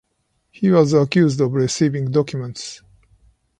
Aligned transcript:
He 0.49 0.71
was 0.71 0.93
accused 0.93 1.39
of 1.41 1.53
receiving 1.53 2.09
documents. 2.09 2.81